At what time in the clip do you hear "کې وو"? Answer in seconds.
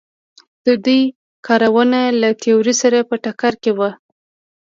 3.63-3.89